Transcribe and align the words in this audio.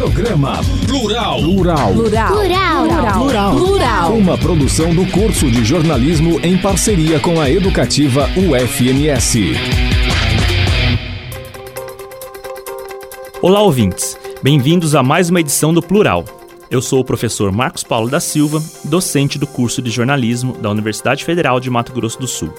Programa 0.00 0.58
Plural. 0.86 1.42
Plural. 1.42 1.92
Plural. 1.92 2.32
Plural. 2.32 2.86
Plural. 3.18 3.54
Plural. 3.54 4.12
Uma 4.14 4.38
produção 4.38 4.94
do 4.94 5.04
curso 5.10 5.50
de 5.50 5.62
jornalismo 5.62 6.40
em 6.42 6.56
parceria 6.56 7.20
com 7.20 7.38
a 7.38 7.50
educativa 7.50 8.26
UFMS. 8.34 9.52
Olá, 13.42 13.60
ouvintes. 13.60 14.18
Bem-vindos 14.42 14.94
a 14.94 15.02
mais 15.02 15.28
uma 15.28 15.40
edição 15.40 15.74
do 15.74 15.82
Plural. 15.82 16.24
Eu 16.70 16.80
sou 16.80 17.00
o 17.00 17.04
professor 17.04 17.52
Marcos 17.52 17.84
Paulo 17.84 18.08
da 18.08 18.20
Silva, 18.20 18.62
docente 18.84 19.38
do 19.38 19.46
curso 19.46 19.82
de 19.82 19.90
jornalismo 19.90 20.54
da 20.54 20.70
Universidade 20.70 21.26
Federal 21.26 21.60
de 21.60 21.68
Mato 21.68 21.92
Grosso 21.92 22.18
do 22.18 22.26
Sul. 22.26 22.54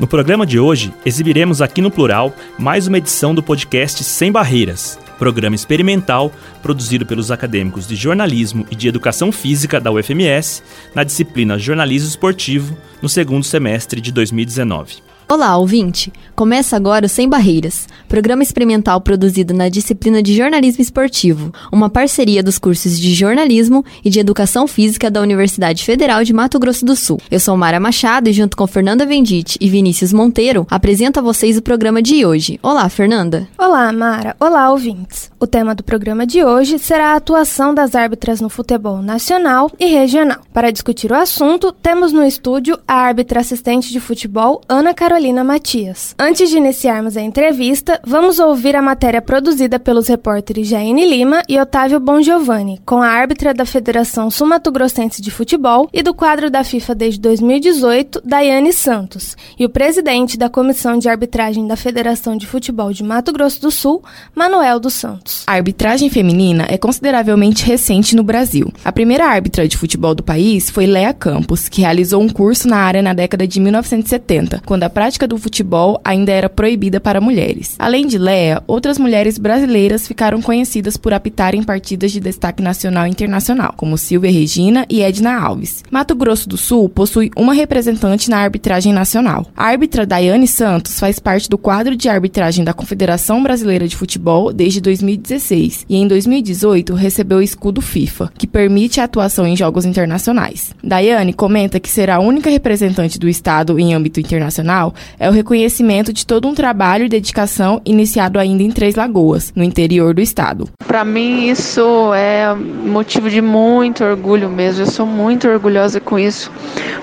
No 0.00 0.06
programa 0.06 0.46
de 0.46 0.58
hoje, 0.58 0.94
exibiremos 1.04 1.60
aqui 1.60 1.82
no 1.82 1.90
Plural 1.90 2.32
mais 2.58 2.86
uma 2.86 2.96
edição 2.96 3.34
do 3.34 3.42
podcast 3.42 4.02
Sem 4.02 4.32
Barreiras, 4.32 4.98
programa 5.18 5.56
experimental 5.56 6.32
produzido 6.62 7.04
pelos 7.04 7.30
acadêmicos 7.30 7.86
de 7.86 7.96
jornalismo 7.96 8.66
e 8.70 8.76
de 8.76 8.88
educação 8.88 9.32
física 9.32 9.80
da 9.80 9.90
UFMS 9.90 10.62
na 10.94 11.04
disciplina 11.04 11.58
Jornalismo 11.58 12.08
Esportivo 12.08 12.76
no 13.02 13.08
segundo 13.08 13.44
semestre 13.44 14.00
de 14.00 14.12
2019. 14.12 15.08
Olá, 15.30 15.58
ouvinte! 15.58 16.10
Começa 16.34 16.74
agora 16.74 17.04
o 17.04 17.08
Sem 17.08 17.28
Barreiras, 17.28 17.86
programa 18.08 18.42
experimental 18.42 18.98
produzido 18.98 19.52
na 19.52 19.68
disciplina 19.68 20.22
de 20.22 20.34
Jornalismo 20.34 20.80
Esportivo, 20.80 21.52
uma 21.70 21.90
parceria 21.90 22.42
dos 22.42 22.58
cursos 22.58 22.98
de 22.98 23.12
Jornalismo 23.12 23.84
e 24.02 24.08
de 24.08 24.20
Educação 24.20 24.66
Física 24.66 25.10
da 25.10 25.20
Universidade 25.20 25.84
Federal 25.84 26.24
de 26.24 26.32
Mato 26.32 26.58
Grosso 26.58 26.82
do 26.86 26.96
Sul. 26.96 27.20
Eu 27.30 27.38
sou 27.38 27.58
Mara 27.58 27.78
Machado 27.78 28.30
e, 28.30 28.32
junto 28.32 28.56
com 28.56 28.66
Fernanda 28.66 29.04
Vendite 29.04 29.58
e 29.60 29.68
Vinícius 29.68 30.14
Monteiro, 30.14 30.66
apresento 30.70 31.18
a 31.18 31.22
vocês 31.22 31.58
o 31.58 31.62
programa 31.62 32.00
de 32.00 32.24
hoje. 32.24 32.58
Olá, 32.62 32.88
Fernanda! 32.88 33.46
Olá, 33.58 33.92
Mara! 33.92 34.34
Olá, 34.40 34.70
ouvintes! 34.70 35.30
O 35.38 35.46
tema 35.46 35.74
do 35.74 35.84
programa 35.84 36.26
de 36.26 36.42
hoje 36.42 36.78
será 36.78 37.12
a 37.12 37.16
atuação 37.16 37.74
das 37.74 37.94
árbitras 37.94 38.40
no 38.40 38.48
futebol 38.48 39.02
nacional 39.02 39.70
e 39.78 39.86
regional. 39.86 40.38
Para 40.54 40.70
discutir 40.70 41.12
o 41.12 41.16
assunto, 41.16 41.70
temos 41.70 42.12
no 42.12 42.24
estúdio 42.24 42.78
a 42.88 42.94
árbitra 42.94 43.40
assistente 43.40 43.92
de 43.92 44.00
futebol, 44.00 44.62
Ana 44.66 44.94
Carolina. 44.94 45.17
Carolina 45.18 45.42
Matias. 45.42 46.14
Antes 46.16 46.48
de 46.48 46.58
iniciarmos 46.58 47.16
a 47.16 47.20
entrevista, 47.20 48.00
vamos 48.06 48.38
ouvir 48.38 48.76
a 48.76 48.80
matéria 48.80 49.20
produzida 49.20 49.76
pelos 49.80 50.06
repórteres 50.06 50.68
Jaine 50.68 51.04
Lima 51.04 51.42
e 51.48 51.58
Otávio 51.58 51.98
Bongiovanni, 51.98 52.80
com 52.86 53.02
a 53.02 53.08
árbitra 53.08 53.52
da 53.52 53.66
Federação 53.66 54.30
Sul-Mato 54.30 54.70
Grossense 54.70 55.20
de 55.20 55.32
Futebol 55.32 55.88
e 55.92 56.04
do 56.04 56.14
quadro 56.14 56.48
da 56.48 56.62
FIFA 56.62 56.94
desde 56.94 57.18
2018, 57.18 58.22
Daiane 58.24 58.72
Santos, 58.72 59.36
e 59.58 59.64
o 59.64 59.68
presidente 59.68 60.38
da 60.38 60.48
Comissão 60.48 60.96
de 60.96 61.08
Arbitragem 61.08 61.66
da 61.66 61.74
Federação 61.74 62.36
de 62.36 62.46
Futebol 62.46 62.92
de 62.92 63.02
Mato 63.02 63.32
Grosso 63.32 63.60
do 63.60 63.72
Sul, 63.72 64.00
Manuel 64.36 64.78
dos 64.78 64.94
Santos. 64.94 65.42
A 65.48 65.54
arbitragem 65.54 66.08
feminina 66.08 66.64
é 66.68 66.78
consideravelmente 66.78 67.66
recente 67.66 68.14
no 68.14 68.22
Brasil. 68.22 68.72
A 68.84 68.92
primeira 68.92 69.26
árbitra 69.26 69.66
de 69.66 69.76
futebol 69.76 70.14
do 70.14 70.22
país 70.22 70.70
foi 70.70 70.86
Lea 70.86 71.12
Campos, 71.12 71.68
que 71.68 71.80
realizou 71.80 72.22
um 72.22 72.28
curso 72.28 72.68
na 72.68 72.76
área 72.76 73.02
na 73.02 73.12
década 73.12 73.48
de 73.48 73.58
1970, 73.58 74.62
quando 74.64 74.84
a 74.84 74.90
prática 74.90 75.07
prática 75.08 75.26
do 75.26 75.38
futebol 75.38 75.98
ainda 76.04 76.30
era 76.30 76.50
proibida 76.50 77.00
para 77.00 77.18
mulheres. 77.18 77.76
Além 77.78 78.06
de 78.06 78.18
Leia, 78.18 78.62
outras 78.66 78.98
mulheres 78.98 79.38
brasileiras 79.38 80.06
ficaram 80.06 80.42
conhecidas 80.42 80.98
por 80.98 81.14
apitarem 81.14 81.62
partidas 81.62 82.12
de 82.12 82.20
destaque 82.20 82.62
nacional 82.62 83.06
e 83.06 83.10
internacional, 83.10 83.72
como 83.74 83.96
Silvia 83.96 84.30
Regina 84.30 84.84
e 84.86 85.00
Edna 85.00 85.40
Alves. 85.40 85.82
Mato 85.90 86.14
Grosso 86.14 86.46
do 86.46 86.58
Sul 86.58 86.90
possui 86.90 87.30
uma 87.34 87.54
representante 87.54 88.28
na 88.28 88.36
arbitragem 88.36 88.92
nacional. 88.92 89.46
A 89.56 89.64
árbitra 89.64 90.04
Daiane 90.04 90.46
Santos 90.46 91.00
faz 91.00 91.18
parte 91.18 91.48
do 91.48 91.56
quadro 91.56 91.96
de 91.96 92.10
arbitragem 92.10 92.62
da 92.62 92.74
Confederação 92.74 93.42
Brasileira 93.42 93.88
de 93.88 93.96
Futebol 93.96 94.52
desde 94.52 94.82
2016 94.82 95.86
e 95.88 95.96
em 95.96 96.06
2018 96.06 96.92
recebeu 96.92 97.38
o 97.38 97.42
escudo 97.42 97.80
FIFA, 97.80 98.30
que 98.36 98.46
permite 98.46 99.00
a 99.00 99.04
atuação 99.04 99.46
em 99.46 99.56
jogos 99.56 99.86
internacionais. 99.86 100.74
Daiane 100.84 101.32
comenta 101.32 101.80
que 101.80 101.88
será 101.88 102.16
a 102.16 102.20
única 102.20 102.50
representante 102.50 103.18
do 103.18 103.26
estado 103.26 103.78
em 103.78 103.94
âmbito 103.94 104.20
internacional 104.20 104.92
é 105.18 105.28
o 105.28 105.32
reconhecimento 105.32 106.12
de 106.12 106.26
todo 106.26 106.48
um 106.48 106.54
trabalho 106.54 107.04
e 107.04 107.08
dedicação 107.08 107.80
iniciado 107.84 108.38
ainda 108.38 108.62
em 108.62 108.70
Três 108.70 108.94
Lagoas, 108.94 109.52
no 109.54 109.62
interior 109.62 110.14
do 110.14 110.20
estado. 110.20 110.68
Para 110.86 111.04
mim, 111.04 111.48
isso 111.48 112.12
é 112.14 112.54
motivo 112.54 113.28
de 113.28 113.40
muito 113.40 114.04
orgulho 114.04 114.48
mesmo. 114.48 114.82
Eu 114.82 114.86
sou 114.86 115.06
muito 115.06 115.48
orgulhosa 115.48 116.00
com 116.00 116.18
isso. 116.18 116.50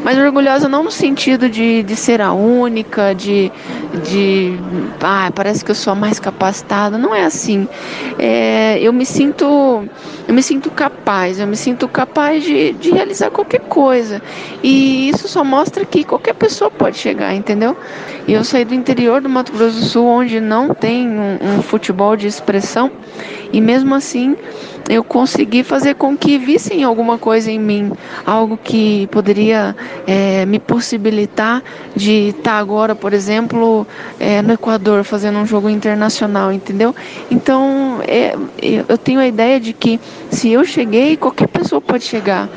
Mas 0.03 0.17
orgulhosa 0.17 0.67
não 0.67 0.84
no 0.84 0.91
sentido 0.91 1.50
de, 1.50 1.84
de 1.84 1.95
ser 1.95 2.22
a 2.22 2.34
única, 2.34 3.13
de, 3.13 3.51
de 4.03 4.57
ah, 5.01 5.31
parece 5.34 5.63
que 5.63 5.72
eu 5.72 5.75
sou 5.75 5.94
a 5.94 5.95
mais 5.95 6.19
capacitada. 6.19 6.97
Não 6.97 7.13
é 7.13 7.25
assim. 7.25 7.67
É, 8.17 8.79
eu 8.81 8.91
me 8.91 9.05
sinto 9.05 9.88
eu 10.28 10.34
me 10.34 10.41
sinto 10.41 10.72
capaz, 10.72 11.39
eu 11.39 11.45
me 11.45 11.55
sinto 11.55 11.88
capaz 11.88 12.44
de, 12.44 12.73
de 12.73 12.91
realizar 12.91 13.29
qualquer 13.29 13.61
coisa. 13.61 14.22
E 14.63 15.09
isso 15.09 15.28
só 15.28 15.44
mostra 15.44 15.85
que 15.85 16.03
qualquer 16.03 16.34
pessoa 16.34 16.72
pode 16.72 16.97
chegar, 16.97 17.34
entendeu? 17.35 17.78
E 18.28 18.34
eu 18.34 18.44
saí 18.44 18.66
do 18.66 18.73
interior 18.73 19.22
do 19.22 19.29
Mato 19.29 19.51
Grosso 19.51 19.79
do 19.79 19.85
Sul, 19.85 20.06
onde 20.06 20.40
não 20.40 20.73
tem 20.73 21.07
um, 21.07 21.38
um 21.41 21.62
futebol 21.62 22.16
de 22.16 22.28
expressão, 22.28 22.91
e 23.53 23.62
mesmo 23.62 23.94
assim 23.94 24.35
eu 24.90 25.03
consegui 25.03 25.63
fazer 25.63 25.96
com 25.96 26.16
que 26.16 26.38
vissem 26.38 26.84
alguma 26.84 27.18
coisa 27.18 27.51
em 27.51 27.59
mim, 27.59 27.91
algo 28.25 28.57
que 28.57 29.07
poderia 29.07 29.75
é, 30.06 30.46
me 30.46 30.59
possibilitar 30.59 31.63
de 31.96 32.29
estar 32.29 32.57
agora, 32.59 32.94
por 32.94 33.13
exemplo, 33.13 33.88
é, 34.19 34.41
no 34.41 34.53
Equador 34.53 35.03
fazendo 35.03 35.40
um 35.40 35.46
jogo 35.46 35.69
internacional, 35.69 36.52
entendeu? 36.52 36.94
Então 37.31 38.00
é, 38.07 38.35
eu 38.88 38.97
tenho 38.97 39.19
a 39.19 39.28
ideia 39.28 39.59
de 39.59 39.73
que 39.73 40.00
se 40.29 40.52
eu 40.52 40.63
cheguei, 40.63 41.17
qualquer 41.17 41.47
pessoa 41.47 41.81
pode 41.81 42.03
chegar. 42.03 42.47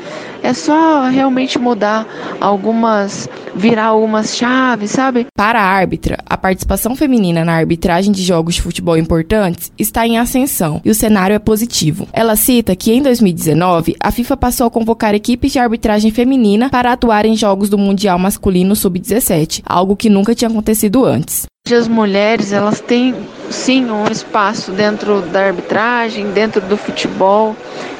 É 0.41 0.53
só 0.53 1.07
realmente 1.07 1.59
mudar 1.59 2.07
algumas, 2.39 3.27
virar 3.55 3.85
algumas 3.85 4.35
chaves, 4.35 4.91
sabe? 4.91 5.27
Para 5.35 5.61
a 5.61 5.65
árbitra, 5.65 6.17
a 6.25 6.37
participação 6.37 6.95
feminina 6.95 7.43
na 7.43 7.53
arbitragem 7.53 8.11
de 8.11 8.23
jogos 8.23 8.55
de 8.55 8.61
futebol 8.61 8.97
importantes 8.97 9.71
está 9.77 10.07
em 10.07 10.17
ascensão 10.17 10.81
e 10.83 10.89
o 10.89 10.95
cenário 10.95 11.35
é 11.35 11.39
positivo. 11.39 12.07
Ela 12.13 12.35
cita 12.35 12.75
que 12.75 12.91
em 12.91 13.01
2019, 13.01 13.95
a 13.99 14.11
FIFA 14.11 14.37
passou 14.37 14.67
a 14.67 14.71
convocar 14.71 15.13
equipes 15.13 15.51
de 15.51 15.59
arbitragem 15.59 16.11
feminina 16.11 16.69
para 16.69 16.93
atuar 16.93 17.25
em 17.25 17.35
jogos 17.35 17.69
do 17.69 17.77
Mundial 17.77 18.17
Masculino 18.17 18.75
Sub-17, 18.75 19.61
algo 19.65 19.95
que 19.95 20.09
nunca 20.09 20.35
tinha 20.35 20.49
acontecido 20.49 21.05
antes. 21.05 21.45
As 21.71 21.87
mulheres, 21.87 22.51
elas 22.51 22.79
têm 22.79 23.13
sim 23.51 23.85
um 23.91 24.05
espaço 24.05 24.71
dentro 24.71 25.21
da 25.21 25.45
arbitragem, 25.45 26.31
dentro 26.31 26.61
do 26.61 26.75
futebol. 26.75 27.55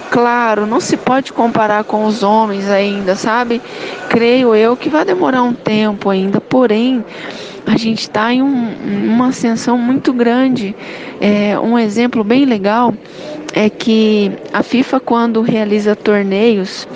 Claro, 0.09 0.65
não 0.65 0.79
se 0.79 0.97
pode 0.97 1.31
comparar 1.31 1.83
com 1.83 2.05
os 2.05 2.23
homens 2.23 2.67
ainda, 2.69 3.15
sabe? 3.15 3.61
Creio 4.09 4.55
eu 4.55 4.75
que 4.75 4.89
vai 4.89 5.05
demorar 5.05 5.43
um 5.43 5.53
tempo 5.53 6.09
ainda, 6.09 6.41
porém, 6.41 7.05
a 7.65 7.77
gente 7.77 8.01
está 8.01 8.33
em 8.33 8.41
um, 8.41 8.73
uma 9.13 9.27
ascensão 9.27 9.77
muito 9.77 10.11
grande. 10.11 10.75
É, 11.21 11.59
um 11.59 11.77
exemplo 11.77 12.23
bem 12.23 12.43
legal 12.45 12.93
é 13.53 13.69
que 13.69 14.31
a 14.51 14.63
FIFA, 14.63 14.99
quando 14.99 15.41
realiza 15.41 15.95
torneios, 15.95 16.87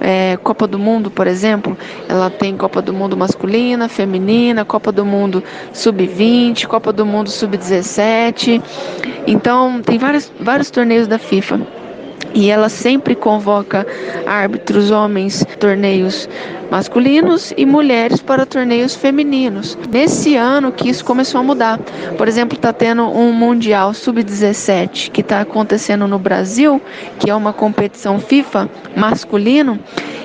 é, 0.00 0.36
Copa 0.36 0.68
do 0.68 0.78
Mundo, 0.78 1.10
por 1.10 1.26
exemplo, 1.26 1.76
ela 2.08 2.30
tem 2.30 2.56
Copa 2.56 2.80
do 2.80 2.92
Mundo 2.92 3.16
masculina, 3.16 3.88
feminina, 3.88 4.64
Copa 4.64 4.92
do 4.92 5.04
Mundo 5.04 5.42
sub-20, 5.72 6.66
Copa 6.66 6.92
do 6.92 7.04
Mundo 7.04 7.30
sub-17. 7.30 8.62
Então, 9.26 9.80
tem 9.82 9.98
vários, 9.98 10.30
vários 10.38 10.70
torneios 10.70 11.08
da 11.08 11.18
FIFA. 11.18 11.60
E 12.34 12.50
ela 12.50 12.68
sempre 12.68 13.14
convoca 13.14 13.86
árbitros 14.26 14.90
homens, 14.90 15.46
torneios 15.60 16.28
masculinos 16.70 17.54
e 17.56 17.64
mulheres 17.64 18.20
para 18.20 18.44
torneios 18.44 18.96
femininos. 18.96 19.78
Nesse 19.88 20.34
ano 20.34 20.72
que 20.72 20.88
isso 20.88 21.04
começou 21.04 21.40
a 21.40 21.44
mudar. 21.44 21.78
Por 22.18 22.26
exemplo, 22.26 22.56
está 22.56 22.72
tendo 22.72 23.04
um 23.04 23.32
Mundial 23.32 23.94
Sub-17 23.94 25.10
que 25.12 25.20
está 25.20 25.40
acontecendo 25.40 26.08
no 26.08 26.18
Brasil, 26.18 26.82
que 27.20 27.30
é 27.30 27.34
uma 27.34 27.52
competição 27.52 28.18
FIFA 28.18 28.68
masculino, 28.96 29.78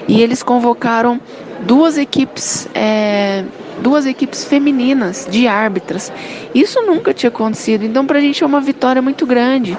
e 0.08 0.24
eles 0.24 0.42
convocaram 0.42 1.22
duas 1.62 1.98
equipes. 1.98 2.68
É, 2.74 3.44
duas 3.82 4.06
equipes 4.06 4.44
femininas 4.44 5.28
de 5.30 5.48
árbitras. 5.48 6.12
Isso 6.54 6.82
nunca 6.82 7.14
tinha 7.14 7.30
acontecido, 7.30 7.84
então 7.84 8.06
para 8.06 8.20
a 8.20 8.22
gente 8.22 8.44
é 8.44 8.48
uma 8.48 8.62
vitória 8.62 9.02
muito 9.02 9.26
grande. 9.26 9.78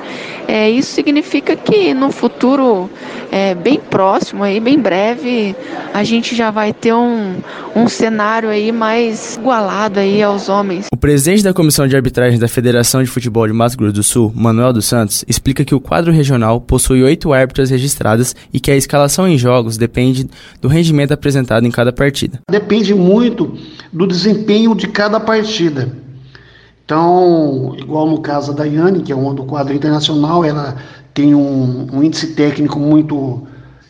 É, 0.48 0.68
isso 0.68 0.92
significa 0.92 1.54
que 1.54 1.94
no 1.94 2.10
futuro 2.10 2.90
é, 3.30 3.54
bem 3.54 3.78
próximo, 3.78 4.42
aí, 4.42 4.58
bem 4.58 4.78
breve, 4.78 5.54
a 5.94 6.02
gente 6.02 6.34
já 6.34 6.50
vai 6.50 6.72
ter 6.72 6.92
um, 6.92 7.36
um 7.76 7.88
cenário 7.88 8.48
aí 8.48 8.72
mais 8.72 9.36
igualado 9.36 10.00
aí 10.00 10.22
aos 10.22 10.48
homens. 10.48 10.86
O 10.92 10.96
presidente 10.96 11.44
da 11.44 11.54
Comissão 11.54 11.86
de 11.86 11.94
Arbitragem 11.94 12.38
da 12.38 12.48
Federação 12.48 13.02
de 13.02 13.08
Futebol 13.08 13.46
de 13.46 13.52
Mato 13.52 13.76
Grosso 13.76 13.92
do 13.92 14.02
Sul, 14.02 14.32
Manuel 14.34 14.72
dos 14.72 14.86
Santos, 14.86 15.24
explica 15.28 15.64
que 15.64 15.74
o 15.74 15.80
quadro 15.80 16.12
regional 16.12 16.60
possui 16.60 17.02
oito 17.02 17.32
árbitras 17.32 17.70
registradas 17.70 18.34
e 18.52 18.58
que 18.58 18.70
a 18.70 18.76
escalação 18.76 19.28
em 19.28 19.38
jogos 19.38 19.76
depende 19.76 20.28
do 20.60 20.68
rendimento 20.68 21.12
apresentado 21.12 21.64
em 21.66 21.70
cada 21.70 21.92
partida. 21.92 22.40
Depende 22.50 22.94
muito 22.94 23.56
do 23.92 24.06
desempenho 24.06 24.74
de 24.74 24.88
cada 24.88 25.18
partida. 25.18 25.96
Então, 26.84 27.74
igual 27.78 28.08
no 28.08 28.20
caso 28.20 28.52
da 28.52 28.64
Daiane, 28.64 29.02
que 29.02 29.12
é 29.12 29.16
um 29.16 29.32
do 29.34 29.44
quadro 29.44 29.72
internacional, 29.72 30.44
ela 30.44 30.76
tem 31.14 31.34
um, 31.34 31.86
um 31.92 32.02
índice 32.02 32.28
técnico 32.34 32.78
muito 32.78 33.46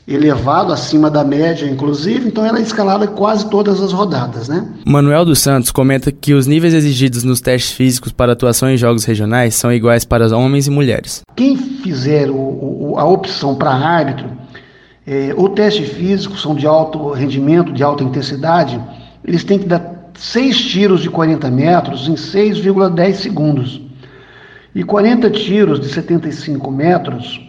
elevado, 0.07 0.73
acima 0.73 1.09
da 1.09 1.23
média, 1.23 1.67
inclusive, 1.67 2.27
então 2.27 2.45
ela 2.45 2.59
é 2.59 2.63
escalada 2.63 3.07
quase 3.07 3.49
todas 3.49 3.81
as 3.81 3.93
rodadas, 3.93 4.49
né? 4.49 4.69
Manuel 4.85 5.25
dos 5.25 5.39
Santos 5.39 5.71
comenta 5.71 6.11
que 6.11 6.35
os 6.35 6.49
níveis 6.49 6.75
exigidos 6.75 7.23
nos 7.23 7.41
testes 7.41 7.73
físicos 7.73 8.11
para 8.11 8.33
atuação 8.33 8.69
em 8.69 8.77
jogos 8.77 9.05
regionais 9.05 9.55
são 9.55 9.73
iguais 9.73 10.05
para 10.05 10.37
homens 10.37 10.67
e 10.67 10.71
mulheres. 10.71 11.21
Quem 11.37 11.57
fizer 11.57 12.29
o, 12.29 12.35
o, 12.35 12.95
a 12.99 13.05
opção 13.05 13.55
para 13.55 13.71
árbitro, 13.71 14.29
é, 15.07 15.33
o 15.37 15.49
teste 15.49 15.85
físico 15.85 16.37
são 16.37 16.57
de 16.57 16.67
alto 16.67 17.13
rendimento, 17.13 17.73
de 17.73 17.83
alta 17.83 18.03
intensidade, 18.03 18.81
eles 19.31 19.45
têm 19.45 19.61
que 19.61 19.69
dar 19.69 20.11
seis 20.19 20.61
tiros 20.61 21.03
de 21.03 21.09
40 21.09 21.49
metros 21.53 22.09
em 22.09 22.15
6,10 22.15 23.15
segundos 23.15 23.81
e 24.75 24.83
40 24.83 25.31
tiros 25.31 25.79
de 25.79 25.87
75 25.87 26.69
metros 26.69 27.41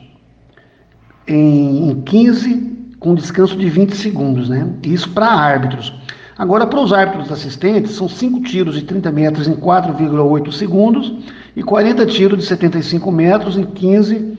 em 1.28 2.04
15 2.06 2.92
com 3.00 3.16
descanso 3.16 3.58
de 3.58 3.68
20 3.68 3.96
segundos, 3.96 4.48
né? 4.48 4.70
Isso 4.84 5.10
para 5.10 5.26
árbitros. 5.26 5.92
Agora, 6.38 6.68
para 6.68 6.80
os 6.80 6.94
árbitros 6.94 7.32
assistentes, 7.32 7.94
são 7.94 8.08
5 8.08 8.44
tiros 8.44 8.76
de 8.76 8.84
30 8.84 9.12
metros 9.12 9.48
em 9.48 9.56
4,8 9.56 10.52
segundos 10.52 11.12
e 11.56 11.64
40 11.64 12.06
tiros 12.06 12.38
de 12.38 12.46
75 12.46 13.12
metros 13.12 13.58
em 13.58 13.66
15 13.66 14.38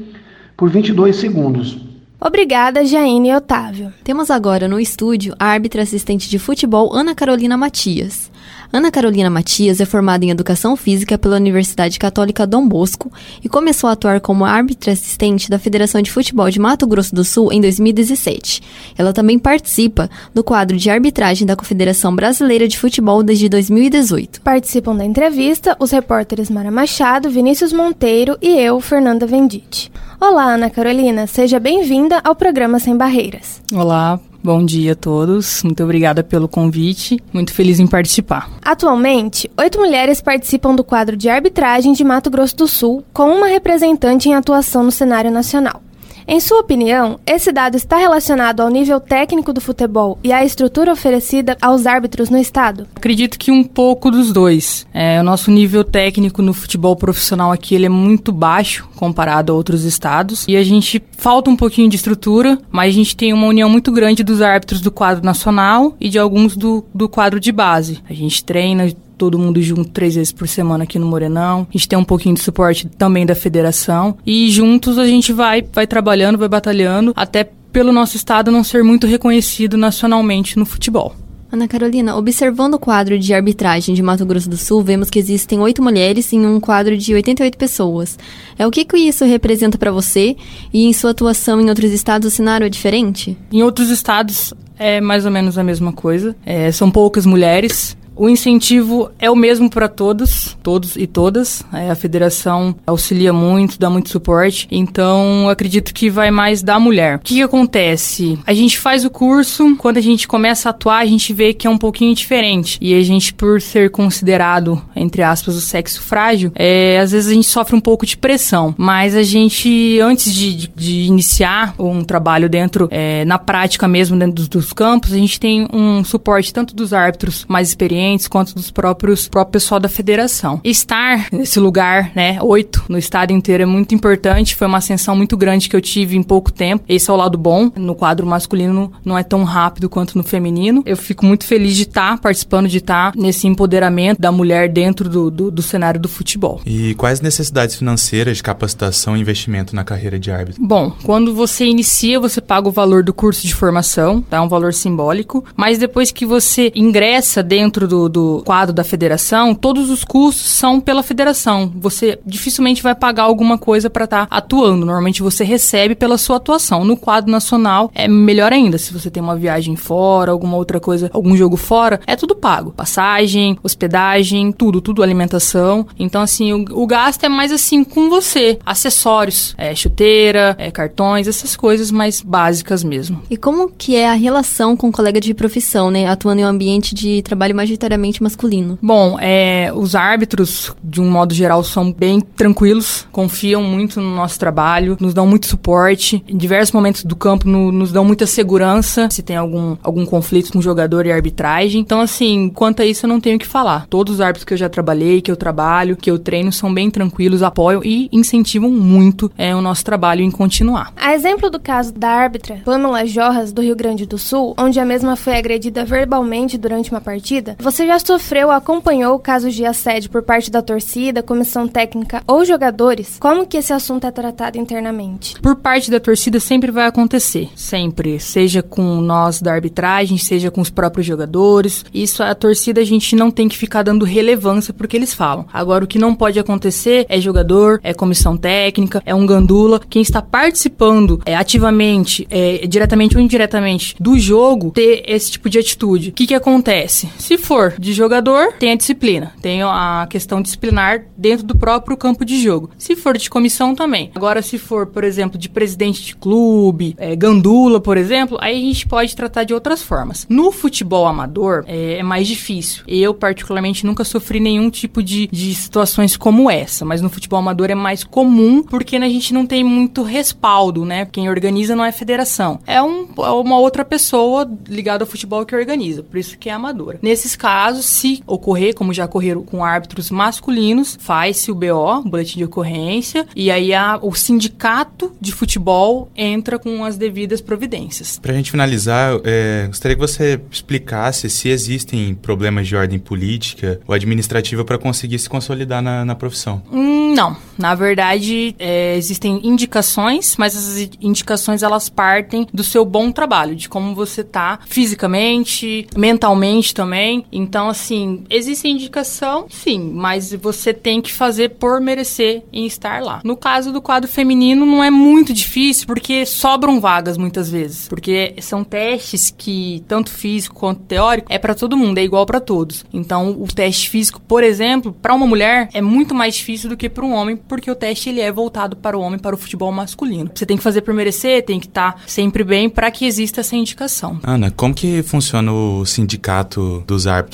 por 0.56 0.70
22 0.70 1.16
segundos. 1.16 1.91
Obrigada, 2.24 2.84
Jaine 2.84 3.30
e 3.30 3.34
Otávio. 3.34 3.92
Temos 4.04 4.30
agora 4.30 4.68
no 4.68 4.78
estúdio 4.78 5.34
a 5.40 5.46
árbitra 5.46 5.82
assistente 5.82 6.30
de 6.30 6.38
futebol 6.38 6.94
Ana 6.94 7.16
Carolina 7.16 7.56
Matias. 7.56 8.30
Ana 8.72 8.90
Carolina 8.90 9.28
Matias 9.28 9.82
é 9.82 9.84
formada 9.84 10.24
em 10.24 10.30
Educação 10.30 10.74
Física 10.76 11.18
pela 11.18 11.36
Universidade 11.36 11.98
Católica 11.98 12.46
Dom 12.46 12.66
Bosco 12.66 13.12
e 13.44 13.48
começou 13.48 13.90
a 13.90 13.92
atuar 13.92 14.18
como 14.18 14.46
árbitra 14.46 14.92
assistente 14.92 15.50
da 15.50 15.58
Federação 15.58 16.00
de 16.00 16.10
Futebol 16.10 16.48
de 16.48 16.58
Mato 16.58 16.86
Grosso 16.86 17.14
do 17.14 17.22
Sul 17.22 17.52
em 17.52 17.60
2017. 17.60 18.62
Ela 18.96 19.12
também 19.12 19.38
participa 19.38 20.08
do 20.32 20.42
quadro 20.42 20.78
de 20.78 20.88
arbitragem 20.88 21.46
da 21.46 21.54
Confederação 21.54 22.16
Brasileira 22.16 22.66
de 22.66 22.78
Futebol 22.78 23.22
desde 23.22 23.46
2018. 23.46 24.40
Participam 24.40 24.96
da 24.96 25.04
entrevista 25.04 25.76
os 25.78 25.90
repórteres 25.90 26.48
Mara 26.48 26.70
Machado, 26.70 27.28
Vinícius 27.28 27.74
Monteiro 27.74 28.38
e 28.40 28.58
eu, 28.58 28.80
Fernanda 28.80 29.26
Vendite. 29.26 29.92
Olá, 30.18 30.54
Ana 30.54 30.70
Carolina, 30.70 31.26
seja 31.26 31.60
bem-vinda 31.60 32.22
ao 32.24 32.34
programa 32.34 32.78
Sem 32.78 32.96
Barreiras. 32.96 33.60
Olá, 33.70 34.18
Bom 34.44 34.64
dia 34.64 34.94
a 34.94 34.96
todos, 34.96 35.62
muito 35.62 35.84
obrigada 35.84 36.24
pelo 36.24 36.48
convite, 36.48 37.22
muito 37.32 37.52
feliz 37.52 37.78
em 37.78 37.86
participar. 37.86 38.50
Atualmente, 38.60 39.48
oito 39.56 39.78
mulheres 39.78 40.20
participam 40.20 40.74
do 40.74 40.82
quadro 40.82 41.16
de 41.16 41.28
arbitragem 41.28 41.92
de 41.92 42.02
Mato 42.02 42.28
Grosso 42.28 42.56
do 42.56 42.66
Sul, 42.66 43.04
com 43.12 43.30
uma 43.30 43.46
representante 43.46 44.28
em 44.28 44.34
atuação 44.34 44.82
no 44.82 44.90
cenário 44.90 45.30
nacional. 45.30 45.80
Em 46.26 46.40
sua 46.40 46.60
opinião, 46.60 47.18
esse 47.26 47.50
dado 47.50 47.76
está 47.76 47.96
relacionado 47.96 48.60
ao 48.60 48.68
nível 48.68 49.00
técnico 49.00 49.52
do 49.52 49.60
futebol 49.60 50.18
e 50.22 50.32
à 50.32 50.44
estrutura 50.44 50.92
oferecida 50.92 51.56
aos 51.60 51.86
árbitros 51.86 52.30
no 52.30 52.38
estado? 52.38 52.86
Acredito 52.94 53.38
que 53.38 53.50
um 53.50 53.64
pouco 53.64 54.10
dos 54.10 54.32
dois. 54.32 54.86
É, 54.92 55.20
o 55.20 55.24
nosso 55.24 55.50
nível 55.50 55.82
técnico 55.82 56.40
no 56.40 56.52
futebol 56.52 56.94
profissional 56.94 57.50
aqui 57.50 57.74
ele 57.74 57.86
é 57.86 57.88
muito 57.88 58.30
baixo 58.30 58.88
comparado 58.96 59.52
a 59.52 59.54
outros 59.54 59.84
estados 59.84 60.44
e 60.46 60.56
a 60.56 60.62
gente 60.62 61.02
falta 61.18 61.50
um 61.50 61.56
pouquinho 61.56 61.88
de 61.88 61.96
estrutura, 61.96 62.58
mas 62.70 62.90
a 62.90 62.96
gente 62.96 63.16
tem 63.16 63.32
uma 63.32 63.46
união 63.46 63.68
muito 63.68 63.90
grande 63.90 64.22
dos 64.22 64.40
árbitros 64.40 64.80
do 64.80 64.90
quadro 64.90 65.24
nacional 65.24 65.96
e 66.00 66.08
de 66.08 66.18
alguns 66.18 66.56
do, 66.56 66.84
do 66.94 67.08
quadro 67.08 67.40
de 67.40 67.50
base. 67.50 68.00
A 68.08 68.14
gente 68.14 68.44
treina 68.44 68.92
todo 69.22 69.38
mundo 69.38 69.62
junto 69.62 69.84
três 69.84 70.16
vezes 70.16 70.32
por 70.32 70.48
semana 70.48 70.82
aqui 70.82 70.98
no 70.98 71.06
Morenão. 71.06 71.64
A 71.70 71.72
gente 71.78 71.88
tem 71.88 71.96
um 71.96 72.02
pouquinho 72.02 72.34
de 72.34 72.40
suporte 72.40 72.88
também 72.88 73.24
da 73.24 73.36
federação. 73.36 74.16
E 74.26 74.50
juntos 74.50 74.98
a 74.98 75.06
gente 75.06 75.32
vai, 75.32 75.62
vai 75.62 75.86
trabalhando, 75.86 76.36
vai 76.36 76.48
batalhando, 76.48 77.12
até 77.14 77.44
pelo 77.44 77.92
nosso 77.92 78.16
estado 78.16 78.50
não 78.50 78.64
ser 78.64 78.82
muito 78.82 79.06
reconhecido 79.06 79.76
nacionalmente 79.76 80.58
no 80.58 80.66
futebol. 80.66 81.14
Ana 81.52 81.68
Carolina, 81.68 82.16
observando 82.16 82.74
o 82.74 82.78
quadro 82.80 83.16
de 83.16 83.32
arbitragem 83.32 83.94
de 83.94 84.02
Mato 84.02 84.26
Grosso 84.26 84.50
do 84.50 84.56
Sul, 84.56 84.82
vemos 84.82 85.08
que 85.08 85.20
existem 85.20 85.60
oito 85.60 85.80
mulheres 85.80 86.32
em 86.32 86.44
um 86.44 86.58
quadro 86.58 86.98
de 86.98 87.14
88 87.14 87.56
pessoas. 87.56 88.18
É 88.58 88.66
o 88.66 88.72
que, 88.72 88.84
que 88.84 88.96
isso 88.96 89.24
representa 89.24 89.78
para 89.78 89.92
você 89.92 90.34
e 90.72 90.84
em 90.84 90.92
sua 90.92 91.12
atuação 91.12 91.60
em 91.60 91.68
outros 91.68 91.92
estados 91.92 92.32
o 92.32 92.34
cenário 92.34 92.66
é 92.66 92.68
diferente? 92.68 93.38
Em 93.52 93.62
outros 93.62 93.88
estados 93.88 94.52
é 94.78 95.00
mais 95.00 95.24
ou 95.24 95.30
menos 95.30 95.56
a 95.56 95.62
mesma 95.62 95.92
coisa. 95.92 96.34
É, 96.44 96.72
são 96.72 96.90
poucas 96.90 97.24
mulheres, 97.24 97.96
o 98.22 98.28
incentivo 98.28 99.10
é 99.18 99.28
o 99.28 99.34
mesmo 99.34 99.68
para 99.68 99.88
todos, 99.88 100.56
todos 100.62 100.94
e 100.94 101.08
todas. 101.08 101.64
É, 101.72 101.90
a 101.90 101.94
federação 101.96 102.72
auxilia 102.86 103.32
muito, 103.32 103.80
dá 103.80 103.90
muito 103.90 104.10
suporte. 104.10 104.68
Então, 104.70 105.48
acredito 105.48 105.92
que 105.92 106.08
vai 106.08 106.30
mais 106.30 106.62
da 106.62 106.78
mulher. 106.78 107.16
O 107.16 107.18
que, 107.18 107.34
que, 107.34 107.42
acontece? 107.42 108.38
A 108.46 108.54
gente 108.54 108.78
faz 108.78 109.04
o 109.04 109.10
curso, 109.10 109.74
quando 109.74 109.96
a 109.96 110.00
gente 110.00 110.28
começa 110.28 110.68
a 110.68 110.70
atuar, 110.70 110.98
a 110.98 111.04
gente 111.04 111.32
vê 111.32 111.52
que 111.52 111.66
é 111.66 111.70
um 111.70 111.76
pouquinho 111.76 112.14
diferente. 112.14 112.78
E 112.80 112.94
a 112.94 113.02
gente, 113.02 113.34
por 113.34 113.60
ser 113.60 113.90
considerado, 113.90 114.80
entre 114.94 115.24
aspas, 115.24 115.56
o 115.56 115.60
sexo 115.60 116.00
frágil, 116.00 116.52
é, 116.54 117.00
às 117.00 117.10
vezes 117.10 117.28
a 117.28 117.34
gente 117.34 117.48
sofre 117.48 117.74
um 117.74 117.80
pouco 117.80 118.06
de 118.06 118.16
pressão. 118.16 118.72
Mas 118.78 119.16
a 119.16 119.24
gente, 119.24 119.98
antes 119.98 120.32
de, 120.32 120.68
de, 120.68 121.00
iniciar 121.08 121.74
um 121.76 122.04
trabalho 122.04 122.48
dentro, 122.48 122.86
é, 122.92 123.24
na 123.24 123.36
prática 123.36 123.88
mesmo, 123.88 124.16
dentro 124.16 124.36
dos, 124.36 124.46
dos 124.46 124.72
campos, 124.72 125.12
a 125.12 125.18
gente 125.18 125.40
tem 125.40 125.66
um 125.72 126.04
suporte 126.04 126.54
tanto 126.54 126.72
dos 126.72 126.92
árbitros 126.92 127.44
mais 127.48 127.66
experientes 127.66 128.11
quanto 128.28 128.54
dos 128.54 128.70
próprios 128.70 129.28
próprio 129.28 129.52
pessoal 129.52 129.80
da 129.80 129.88
federação. 129.88 130.60
Estar 130.64 131.28
nesse 131.32 131.58
lugar, 131.58 132.12
né, 132.14 132.38
oito 132.42 132.84
no 132.88 132.98
estado 132.98 133.32
inteiro 133.32 133.62
é 133.62 133.66
muito 133.66 133.94
importante. 133.94 134.56
Foi 134.56 134.66
uma 134.66 134.78
ascensão 134.78 135.16
muito 135.16 135.36
grande 135.36 135.68
que 135.68 135.76
eu 135.76 135.80
tive 135.80 136.16
em 136.16 136.22
pouco 136.22 136.52
tempo. 136.52 136.84
Esse 136.88 137.10
é 137.10 137.12
o 137.12 137.16
lado 137.16 137.38
bom. 137.38 137.70
No 137.76 137.94
quadro 137.94 138.26
masculino 138.26 138.92
não 139.04 139.16
é 139.16 139.22
tão 139.22 139.44
rápido 139.44 139.88
quanto 139.88 140.16
no 140.16 140.24
feminino. 140.24 140.82
Eu 140.86 140.96
fico 140.96 141.24
muito 141.24 141.44
feliz 141.44 141.76
de 141.76 141.82
estar 141.82 142.18
participando, 142.18 142.68
de 142.68 142.78
estar 142.78 143.12
nesse 143.16 143.46
empoderamento 143.46 144.20
da 144.20 144.32
mulher 144.32 144.68
dentro 144.68 145.08
do, 145.08 145.30
do, 145.30 145.50
do 145.50 145.62
cenário 145.62 146.00
do 146.00 146.08
futebol. 146.08 146.60
E 146.66 146.94
quais 146.94 147.20
necessidades 147.20 147.76
financeiras 147.76 148.36
de 148.36 148.42
capacitação 148.42 149.16
e 149.16 149.20
investimento 149.20 149.74
na 149.74 149.84
carreira 149.84 150.18
de 150.18 150.30
árbitro? 150.30 150.62
Bom, 150.64 150.92
quando 151.02 151.34
você 151.34 151.64
inicia, 151.64 152.20
você 152.20 152.40
paga 152.40 152.68
o 152.68 152.72
valor 152.72 153.02
do 153.02 153.12
curso 153.12 153.46
de 153.46 153.54
formação, 153.54 154.20
tá? 154.22 154.42
Um 154.42 154.48
valor 154.48 154.72
simbólico. 154.72 155.44
Mas 155.56 155.78
depois 155.78 156.10
que 156.10 156.26
você 156.26 156.72
ingressa 156.74 157.42
dentro 157.42 157.86
do, 157.92 158.08
do 158.08 158.42
quadro 158.46 158.74
da 158.74 158.82
federação, 158.82 159.54
todos 159.54 159.90
os 159.90 160.02
custos 160.02 160.50
são 160.50 160.80
pela 160.80 161.02
federação. 161.02 161.70
Você 161.76 162.18
dificilmente 162.24 162.82
vai 162.82 162.94
pagar 162.94 163.24
alguma 163.24 163.58
coisa 163.58 163.90
para 163.90 164.04
estar 164.04 164.26
tá 164.26 164.34
atuando. 164.36 164.86
Normalmente 164.86 165.22
você 165.22 165.44
recebe 165.44 165.94
pela 165.94 166.16
sua 166.16 166.36
atuação. 166.36 166.84
No 166.84 166.96
quadro 166.96 167.30
nacional 167.30 167.90
é 167.94 168.08
melhor 168.08 168.50
ainda. 168.50 168.78
Se 168.78 168.92
você 168.92 169.10
tem 169.10 169.22
uma 169.22 169.36
viagem 169.36 169.76
fora, 169.76 170.32
alguma 170.32 170.56
outra 170.56 170.80
coisa, 170.80 171.10
algum 171.12 171.36
jogo 171.36 171.56
fora, 171.56 172.00
é 172.06 172.16
tudo 172.16 172.34
pago. 172.34 172.72
Passagem, 172.72 173.58
hospedagem, 173.62 174.52
tudo, 174.52 174.80
tudo 174.80 175.02
alimentação. 175.02 175.86
Então, 175.98 176.22
assim, 176.22 176.52
o, 176.52 176.64
o 176.82 176.86
gasto 176.86 177.24
é 177.24 177.28
mais 177.28 177.52
assim 177.52 177.84
com 177.84 178.08
você. 178.08 178.58
Acessórios, 178.64 179.54
é, 179.58 179.74
chuteira, 179.74 180.56
é, 180.58 180.70
cartões, 180.70 181.28
essas 181.28 181.54
coisas 181.54 181.90
mais 181.90 182.22
básicas 182.22 182.82
mesmo. 182.82 183.20
E 183.28 183.36
como 183.36 183.68
que 183.68 183.96
é 183.96 184.08
a 184.08 184.14
relação 184.14 184.76
com 184.76 184.88
o 184.88 184.92
colega 184.92 185.20
de 185.20 185.34
profissão, 185.34 185.90
né? 185.90 186.06
Atuando 186.06 186.40
em 186.40 186.44
um 186.44 186.48
ambiente 186.48 186.94
de 186.94 187.20
trabalho 187.22 187.54
majoritariamente 187.54 187.81
majoritariamente 187.82 188.22
masculino? 188.22 188.78
Bom, 188.80 189.18
é, 189.20 189.72
os 189.74 189.94
árbitros, 189.94 190.74
de 190.82 191.00
um 191.00 191.10
modo 191.10 191.34
geral, 191.34 191.62
são 191.64 191.92
bem 191.92 192.20
tranquilos, 192.20 193.06
confiam 193.10 193.62
muito 193.62 194.00
no 194.00 194.14
nosso 194.14 194.38
trabalho, 194.38 194.96
nos 195.00 195.12
dão 195.12 195.26
muito 195.26 195.46
suporte. 195.46 196.22
Em 196.28 196.36
diversos 196.36 196.72
momentos 196.72 197.04
do 197.04 197.16
campo, 197.16 197.48
no, 197.48 197.72
nos 197.72 197.92
dão 197.92 198.04
muita 198.04 198.26
segurança 198.26 199.08
se 199.10 199.22
tem 199.22 199.36
algum, 199.36 199.76
algum 199.82 200.06
conflito 200.06 200.52
com 200.52 200.58
o 200.58 200.62
jogador 200.62 201.06
e 201.06 201.12
arbitragem. 201.12 201.80
Então, 201.80 202.00
assim, 202.00 202.48
quanto 202.48 202.82
a 202.82 202.86
isso, 202.86 203.06
eu 203.06 203.08
não 203.08 203.20
tenho 203.20 203.36
o 203.36 203.38
que 203.38 203.46
falar. 203.46 203.86
Todos 203.88 204.14
os 204.14 204.20
árbitros 204.20 204.44
que 204.44 204.54
eu 204.54 204.58
já 204.58 204.68
trabalhei, 204.68 205.20
que 205.20 205.30
eu 205.30 205.36
trabalho, 205.36 205.96
que 205.96 206.10
eu 206.10 206.18
treino, 206.18 206.52
são 206.52 206.72
bem 206.72 206.90
tranquilos, 206.90 207.42
apoiam 207.42 207.82
e 207.84 208.08
incentivam 208.12 208.70
muito 208.70 209.30
é, 209.36 209.54
o 209.54 209.60
nosso 209.60 209.84
trabalho 209.84 210.22
em 210.22 210.30
continuar. 210.30 210.92
A 210.96 211.14
exemplo 211.14 211.50
do 211.50 211.60
caso 211.60 211.92
da 211.92 212.08
árbitra 212.08 212.60
Pamela 212.64 213.04
Jorras, 213.06 213.52
do 213.52 213.62
Rio 213.62 213.76
Grande 213.76 214.06
do 214.06 214.18
Sul, 214.18 214.54
onde 214.58 214.78
a 214.78 214.84
mesma 214.84 215.16
foi 215.16 215.36
agredida 215.36 215.84
verbalmente 215.84 216.56
durante 216.58 216.90
uma 216.90 217.00
partida, 217.00 217.56
você 217.58 217.71
já 217.78 217.98
sofreu 217.98 218.48
ou 218.48 218.52
acompanhou 218.52 219.18
casos 219.18 219.54
de 219.54 219.64
assédio 219.64 220.10
por 220.10 220.22
parte 220.22 220.50
da 220.50 220.60
torcida, 220.60 221.22
comissão 221.22 221.66
técnica 221.66 222.22
ou 222.26 222.44
jogadores? 222.44 223.16
Como 223.18 223.46
que 223.46 223.56
esse 223.56 223.72
assunto 223.72 224.06
é 224.06 224.10
tratado 224.10 224.58
internamente? 224.58 225.40
Por 225.40 225.56
parte 225.56 225.90
da 225.90 225.98
torcida 225.98 226.38
sempre 226.38 226.70
vai 226.70 226.86
acontecer, 226.86 227.48
sempre, 227.56 228.20
seja 228.20 228.62
com 228.62 229.00
nós 229.00 229.40
da 229.40 229.52
arbitragem, 229.52 230.18
seja 230.18 230.50
com 230.50 230.60
os 230.60 230.70
próprios 230.70 231.06
jogadores. 231.06 231.84
Isso 231.94 232.22
a 232.22 232.34
torcida 232.34 232.80
a 232.80 232.84
gente 232.84 233.16
não 233.16 233.30
tem 233.30 233.48
que 233.48 233.56
ficar 233.56 233.82
dando 233.82 234.04
relevância 234.04 234.74
porque 234.74 234.96
eles 234.96 235.14
falam. 235.14 235.46
Agora 235.52 235.84
o 235.84 235.88
que 235.88 235.98
não 235.98 236.14
pode 236.14 236.38
acontecer 236.38 237.06
é 237.08 237.20
jogador, 237.20 237.80
é 237.82 237.94
comissão 237.94 238.36
técnica, 238.36 239.02
é 239.06 239.14
um 239.14 239.24
gandula, 239.24 239.80
quem 239.88 240.02
está 240.02 240.20
participando 240.20 241.22
é, 241.24 241.34
ativamente, 241.34 242.26
é, 242.28 242.66
diretamente 242.66 243.16
ou 243.16 243.22
indiretamente 243.22 243.96
do 243.98 244.18
jogo 244.18 244.72
ter 244.72 245.04
esse 245.06 245.30
tipo 245.30 245.48
de 245.48 245.58
atitude. 245.58 246.10
O 246.10 246.12
que 246.12 246.26
que 246.26 246.34
acontece? 246.34 247.08
Se 247.18 247.38
for 247.38 247.61
de 247.70 247.92
jogador, 247.92 248.52
tem 248.54 248.72
a 248.72 248.76
disciplina, 248.76 249.32
tem 249.40 249.62
a 249.62 250.06
questão 250.08 250.42
disciplinar 250.42 251.04
dentro 251.16 251.46
do 251.46 251.56
próprio 251.56 251.96
campo 251.96 252.24
de 252.24 252.40
jogo. 252.42 252.70
Se 252.78 252.96
for 252.96 253.16
de 253.16 253.30
comissão, 253.30 253.72
também. 253.74 254.10
Agora, 254.14 254.42
se 254.42 254.58
for, 254.58 254.86
por 254.86 255.04
exemplo, 255.04 255.38
de 255.38 255.48
presidente 255.48 256.02
de 256.02 256.16
clube, 256.16 256.94
é, 256.98 257.14
gandula, 257.14 257.80
por 257.80 257.96
exemplo, 257.96 258.38
aí 258.40 258.56
a 258.56 258.66
gente 258.66 258.86
pode 258.86 259.14
tratar 259.14 259.44
de 259.44 259.54
outras 259.54 259.82
formas. 259.82 260.26
No 260.28 260.50
futebol 260.50 261.06
amador, 261.06 261.64
é, 261.66 261.98
é 261.98 262.02
mais 262.02 262.26
difícil. 262.26 262.84
Eu, 262.86 263.14
particularmente, 263.14 263.86
nunca 263.86 264.04
sofri 264.04 264.40
nenhum 264.40 264.70
tipo 264.70 265.02
de, 265.02 265.28
de 265.28 265.54
situações 265.54 266.16
como 266.16 266.50
essa, 266.50 266.84
mas 266.84 267.00
no 267.00 267.08
futebol 267.08 267.38
amador 267.38 267.70
é 267.70 267.74
mais 267.74 268.04
comum 268.04 268.62
porque 268.62 268.96
a 268.96 269.08
gente 269.08 269.32
não 269.32 269.46
tem 269.46 269.62
muito 269.62 270.02
respaldo, 270.02 270.84
né? 270.84 271.06
Quem 271.10 271.28
organiza 271.28 271.76
não 271.76 271.84
é 271.84 271.92
federação. 271.92 272.58
É, 272.66 272.82
um, 272.82 273.08
é 273.18 273.30
uma 273.30 273.58
outra 273.58 273.84
pessoa 273.84 274.50
ligada 274.68 275.04
ao 275.04 275.08
futebol 275.08 275.44
que 275.44 275.54
organiza, 275.54 276.02
por 276.02 276.18
isso 276.18 276.38
que 276.38 276.48
é 276.48 276.52
amadora. 276.52 276.98
Nesses 277.02 277.36
casos, 277.36 277.51
se 277.82 278.22
ocorrer, 278.26 278.74
como 278.74 278.92
já 278.92 279.04
ocorreram 279.04 279.42
com 279.42 279.64
árbitros 279.64 280.10
masculinos, 280.10 280.96
faz-se 281.00 281.50
o 281.50 281.54
BO, 281.54 282.02
boletim 282.04 282.38
de 282.38 282.44
ocorrência, 282.44 283.26
e 283.34 283.50
aí 283.50 283.74
a, 283.74 283.98
o 284.00 284.14
sindicato 284.14 285.12
de 285.20 285.32
futebol 285.32 286.10
entra 286.16 286.58
com 286.58 286.84
as 286.84 286.96
devidas 286.96 287.40
providências. 287.40 288.18
Para 288.18 288.32
a 288.32 288.34
gente 288.34 288.50
finalizar, 288.50 289.20
é, 289.24 289.66
gostaria 289.66 289.96
que 289.96 290.00
você 290.00 290.40
explicasse 290.50 291.28
se 291.28 291.48
existem 291.48 292.14
problemas 292.14 292.66
de 292.66 292.76
ordem 292.76 292.98
política 292.98 293.80
ou 293.86 293.94
administrativa 293.94 294.64
para 294.64 294.78
conseguir 294.78 295.18
se 295.18 295.28
consolidar 295.28 295.82
na, 295.82 296.04
na 296.04 296.14
profissão. 296.14 296.62
Hum, 296.72 297.14
não. 297.14 297.36
Na 297.58 297.74
verdade, 297.74 298.54
é, 298.58 298.96
existem 298.96 299.40
indicações, 299.46 300.36
mas 300.36 300.56
essas 300.56 300.90
indicações 301.00 301.62
elas 301.62 301.88
partem 301.88 302.46
do 302.52 302.64
seu 302.64 302.84
bom 302.84 303.12
trabalho, 303.12 303.54
de 303.54 303.68
como 303.68 303.94
você 303.94 304.24
tá 304.24 304.58
fisicamente, 304.66 305.86
mentalmente 305.96 306.74
também. 306.74 307.24
Então, 307.42 307.68
assim, 307.68 308.24
existe 308.30 308.68
indicação, 308.68 309.46
sim, 309.50 309.92
mas 309.94 310.32
você 310.32 310.72
tem 310.72 311.00
que 311.00 311.12
fazer 311.12 311.50
por 311.50 311.80
merecer 311.80 312.42
em 312.52 312.66
estar 312.66 313.02
lá. 313.02 313.20
No 313.24 313.36
caso 313.36 313.72
do 313.72 313.82
quadro 313.82 314.08
feminino, 314.08 314.64
não 314.64 314.82
é 314.82 314.90
muito 314.90 315.32
difícil, 315.32 315.86
porque 315.86 316.24
sobram 316.24 316.80
vagas 316.80 317.16
muitas 317.16 317.50
vezes. 317.50 317.88
Porque 317.88 318.34
são 318.40 318.62
testes 318.62 319.34
que, 319.36 319.82
tanto 319.88 320.10
físico 320.10 320.54
quanto 320.54 320.82
teórico, 320.82 321.32
é 321.32 321.38
para 321.38 321.54
todo 321.54 321.76
mundo, 321.76 321.98
é 321.98 322.04
igual 322.04 322.24
para 322.24 322.40
todos. 322.40 322.84
Então, 322.92 323.36
o 323.38 323.46
teste 323.46 323.90
físico, 323.90 324.20
por 324.20 324.44
exemplo, 324.44 324.92
para 324.92 325.14
uma 325.14 325.26
mulher 325.26 325.68
é 325.72 325.80
muito 325.80 326.14
mais 326.14 326.36
difícil 326.36 326.70
do 326.70 326.76
que 326.76 326.88
para 326.88 327.04
um 327.04 327.12
homem, 327.12 327.36
porque 327.36 327.70
o 327.70 327.74
teste 327.74 328.08
ele 328.08 328.20
é 328.20 328.30
voltado 328.30 328.76
para 328.76 328.96
o 328.96 329.00
homem, 329.00 329.18
para 329.18 329.34
o 329.34 329.38
futebol 329.38 329.72
masculino. 329.72 330.30
Você 330.34 330.46
tem 330.46 330.56
que 330.56 330.62
fazer 330.62 330.82
por 330.82 330.94
merecer, 330.94 331.44
tem 331.44 331.58
que 331.58 331.66
estar 331.66 331.92
tá 331.92 332.00
sempre 332.06 332.44
bem 332.44 332.70
para 332.70 332.90
que 332.90 333.04
exista 333.04 333.40
essa 333.40 333.56
indicação. 333.56 334.20
Ana, 334.22 334.50
como 334.50 334.74
que 334.74 335.02
funciona 335.02 335.52
o 335.52 335.84
sindicato 335.84 336.82
dos 336.86 337.06
árbitros 337.06 337.31